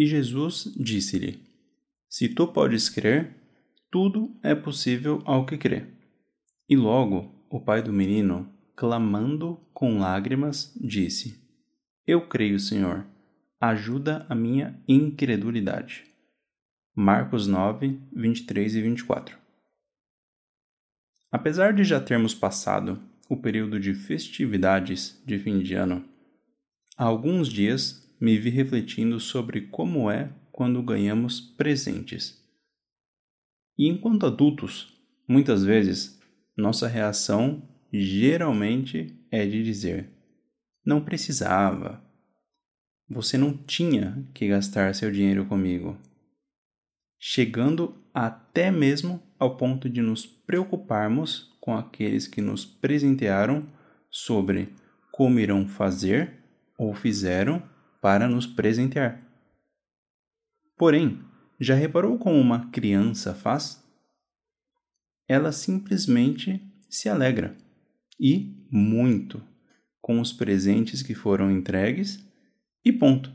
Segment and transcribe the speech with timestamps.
[0.00, 1.46] E Jesus disse-lhe:
[2.08, 3.36] Se tu podes crer,
[3.90, 5.88] tudo é possível ao que crê.
[6.66, 11.38] E logo o pai do menino, clamando com lágrimas, disse:
[12.06, 13.06] Eu creio, Senhor,
[13.60, 16.06] ajuda a minha incredulidade.
[16.96, 19.38] Marcos 9, 23 e 24
[21.30, 26.02] Apesar de já termos passado o período de festividades de fim de ano,
[26.96, 32.38] há alguns dias me vi refletindo sobre como é quando ganhamos presentes.
[33.78, 34.92] E enquanto adultos,
[35.26, 36.20] muitas vezes,
[36.56, 40.10] nossa reação geralmente é de dizer:
[40.84, 42.04] não precisava.
[43.08, 45.98] Você não tinha que gastar seu dinheiro comigo.
[47.18, 53.66] Chegando até mesmo ao ponto de nos preocuparmos com aqueles que nos presentearam
[54.10, 54.68] sobre
[55.10, 56.38] como irão fazer
[56.78, 57.62] ou fizeram
[58.00, 59.20] para nos presentear.
[60.76, 61.22] Porém,
[61.58, 63.84] já reparou como uma criança faz?
[65.28, 67.56] Ela simplesmente se alegra
[68.18, 69.42] e muito
[70.00, 72.26] com os presentes que foram entregues
[72.84, 73.32] e ponto.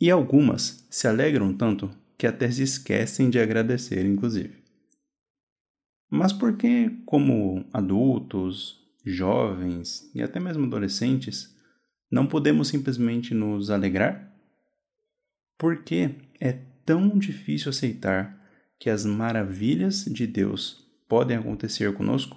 [0.00, 4.62] E algumas se alegram tanto que até se esquecem de agradecer, inclusive.
[6.10, 11.53] Mas por que, como adultos, jovens e até mesmo adolescentes,
[12.10, 14.32] não podemos simplesmente nos alegrar?
[15.58, 16.10] Por que
[16.40, 16.52] é
[16.84, 18.40] tão difícil aceitar
[18.78, 22.36] que as maravilhas de Deus podem acontecer conosco?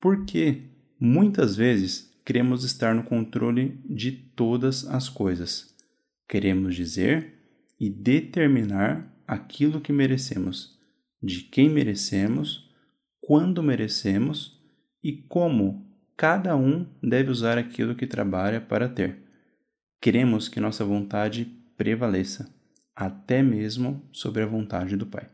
[0.00, 0.62] Por que
[0.98, 5.74] muitas vezes queremos estar no controle de todas as coisas?
[6.28, 7.34] Queremos dizer
[7.80, 10.78] e determinar aquilo que merecemos
[11.22, 12.70] de quem merecemos,
[13.20, 14.58] quando merecemos
[15.02, 15.87] e como
[16.18, 19.22] cada um deve usar aquilo que trabalha para ter.
[20.00, 21.44] Queremos que nossa vontade
[21.76, 22.52] prevaleça,
[22.94, 25.30] até mesmo sobre a vontade do Pai.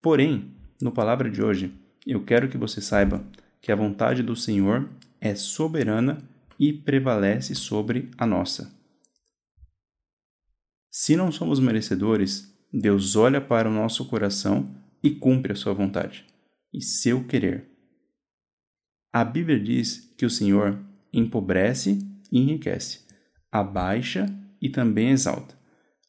[0.00, 1.74] Porém, no palavra de hoje,
[2.06, 3.24] eu quero que você saiba
[3.60, 4.88] que a vontade do Senhor
[5.20, 6.22] é soberana
[6.56, 8.72] e prevalece sobre a nossa.
[10.88, 14.72] Se não somos merecedores, Deus olha para o nosso coração
[15.02, 16.24] e cumpre a sua vontade
[16.72, 17.79] e seu querer.
[19.12, 20.78] A Bíblia diz que o Senhor
[21.12, 21.98] empobrece
[22.30, 23.00] e enriquece,
[23.50, 24.32] abaixa
[24.62, 25.56] e também exalta,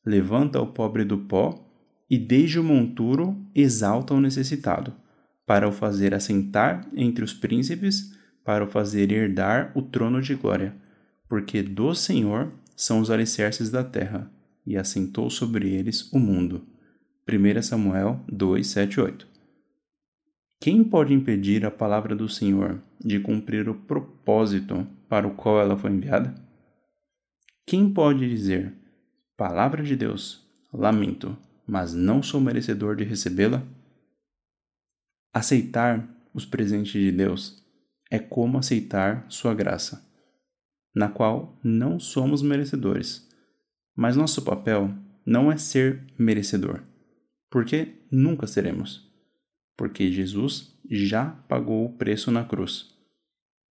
[0.06, 1.68] levanta o pobre do pó
[2.08, 4.94] e desde o monturo exalta o necessitado,
[5.48, 10.76] para o fazer assentar entre os príncipes, para o fazer herdar o trono de glória,
[11.28, 14.32] porque do Senhor são os alicerces da terra
[14.64, 16.68] e assentou sobre eles o mundo.
[17.28, 19.31] 1 Samuel 2, 7, 8.
[20.62, 25.76] Quem pode impedir a palavra do Senhor de cumprir o propósito para o qual ela
[25.78, 26.34] foi enviada?
[27.66, 28.74] Quem pode dizer,
[29.36, 31.36] Palavra de Deus, lamento,
[31.68, 33.64] mas não sou merecedor de recebê-la?
[35.34, 37.66] Aceitar os presentes de Deus
[38.12, 40.08] é como aceitar Sua graça,
[40.96, 43.28] na qual não somos merecedores
[43.96, 44.94] mas nosso papel
[45.26, 46.82] não é ser merecedor,
[47.50, 49.11] porque nunca seremos,
[49.82, 52.96] porque Jesus já pagou o preço na cruz.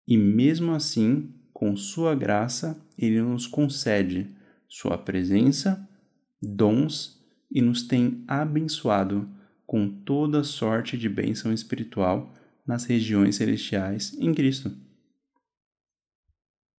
[0.06, 4.34] E mesmo assim, com Sua graça, Ele nos concede
[4.66, 5.86] Sua presença,
[6.40, 9.28] dons e nos tem abençoado
[9.66, 12.34] com toda sorte de bênção espiritual
[12.66, 14.74] nas regiões celestiais em Cristo.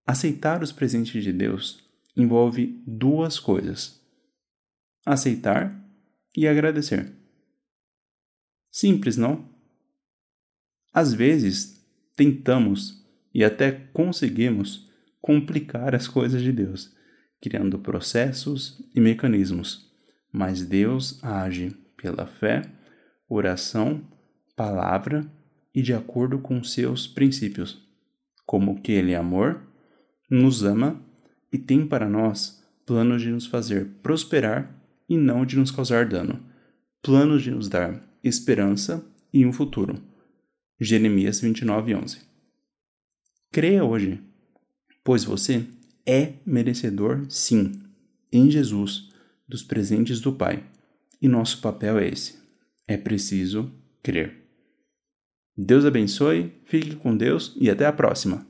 [0.07, 1.87] Aceitar os presentes de Deus
[2.17, 4.01] envolve duas coisas:
[5.05, 5.79] aceitar
[6.35, 7.19] e agradecer.
[8.71, 9.49] Simples, não?
[10.93, 11.85] Às vezes,
[12.15, 14.89] tentamos e até conseguimos
[15.21, 16.95] complicar as coisas de Deus,
[17.41, 19.89] criando processos e mecanismos,
[20.31, 22.61] mas Deus age pela fé,
[23.27, 24.03] oração,
[24.55, 25.29] palavra
[25.73, 27.81] e de acordo com seus princípios,
[28.45, 29.61] como que Ele é amor,
[30.29, 31.01] nos ama
[31.51, 34.75] e tem para nós planos de nos fazer prosperar
[35.07, 36.43] e não de nos causar dano,
[37.01, 40.01] planos de nos dar esperança e um futuro.
[40.79, 42.19] Jeremias 29, 11.
[43.51, 44.21] Creia hoje,
[45.03, 45.65] pois você
[46.05, 47.73] é merecedor, sim,
[48.31, 49.09] em Jesus,
[49.47, 50.63] dos presentes do Pai.
[51.21, 52.39] E nosso papel é esse:
[52.87, 53.71] é preciso
[54.01, 54.37] crer.
[55.57, 58.48] Deus abençoe, fique com Deus e até a próxima!